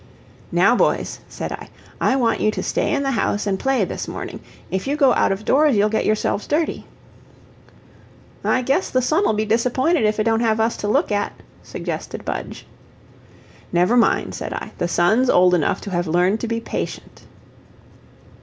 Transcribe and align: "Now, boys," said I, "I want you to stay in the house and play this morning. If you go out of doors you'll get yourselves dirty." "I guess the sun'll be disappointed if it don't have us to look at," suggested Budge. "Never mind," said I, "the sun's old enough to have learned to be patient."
"Now, 0.51 0.75
boys," 0.75 1.19
said 1.29 1.51
I, 1.51 1.69
"I 2.01 2.15
want 2.15 2.39
you 2.39 2.49
to 2.49 2.63
stay 2.63 2.91
in 2.91 3.03
the 3.03 3.11
house 3.11 3.45
and 3.45 3.59
play 3.59 3.85
this 3.85 4.07
morning. 4.07 4.39
If 4.71 4.87
you 4.87 4.95
go 4.95 5.13
out 5.13 5.31
of 5.31 5.45
doors 5.45 5.75
you'll 5.75 5.89
get 5.89 6.07
yourselves 6.07 6.47
dirty." 6.47 6.87
"I 8.43 8.63
guess 8.63 8.89
the 8.89 9.03
sun'll 9.03 9.33
be 9.35 9.45
disappointed 9.45 10.03
if 10.05 10.19
it 10.19 10.23
don't 10.23 10.39
have 10.39 10.59
us 10.59 10.75
to 10.77 10.87
look 10.87 11.11
at," 11.11 11.33
suggested 11.61 12.25
Budge. 12.25 12.65
"Never 13.71 13.95
mind," 13.95 14.33
said 14.33 14.53
I, 14.53 14.71
"the 14.79 14.87
sun's 14.87 15.29
old 15.29 15.53
enough 15.53 15.81
to 15.81 15.91
have 15.91 16.07
learned 16.07 16.39
to 16.39 16.47
be 16.47 16.59
patient." 16.59 17.21